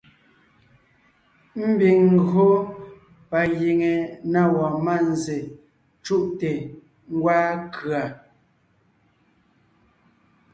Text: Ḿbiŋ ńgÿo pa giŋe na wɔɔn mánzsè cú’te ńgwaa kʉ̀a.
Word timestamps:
Ḿbiŋ 1.67 1.99
ńgÿo 2.15 2.47
pa 3.29 3.39
giŋe 3.57 3.93
na 4.31 4.41
wɔɔn 4.53 4.75
mánzsè 4.85 5.37
cú’te 6.05 6.51
ńgwaa 7.13 7.49
kʉ̀a. 7.73 8.03